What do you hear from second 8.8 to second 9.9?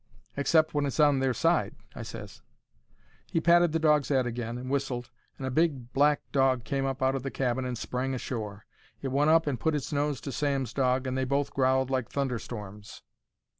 It went up and put